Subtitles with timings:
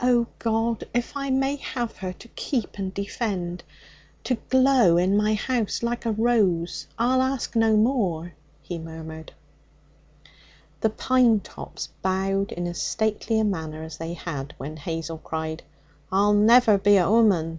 [0.00, 3.64] 'Oh, God, if I may have her to keep and defend,
[4.22, 9.32] to glow in my house like a rose, I'll ask no more,' he murmured.
[10.80, 15.64] The pine tops bowed in as stately a manner as they had when Hazel cried,
[16.12, 17.58] 'I'll never be a woman!'